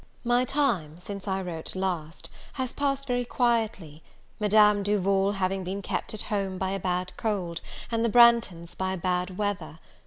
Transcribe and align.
My 0.23 0.45
time, 0.45 0.97
since 0.97 1.27
I 1.27 1.43
wrote 1.43 1.75
last, 1.75 2.31
has 2.53 2.73
passed 2.73 3.05
very 3.05 3.23
quietly, 3.23 4.01
Madame 4.39 4.81
Duval 4.81 5.33
having 5.33 5.63
been 5.63 5.83
kept 5.83 6.15
at 6.15 6.23
home 6.23 6.57
by 6.57 6.71
a 6.71 6.79
bad 6.79 7.13
cold, 7.17 7.61
and 7.91 8.03
the 8.03 8.09
Branghtons 8.09 8.73
by 8.75 8.95
bad 8.95 9.37
weather. 9.37 9.77